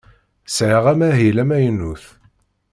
[0.55, 2.03] Sɛiɣ amahil amaynut.